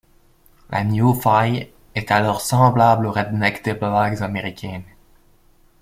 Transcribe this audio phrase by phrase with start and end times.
[0.71, 4.83] Le Newfie est alors semblable au redneck des blagues américaines.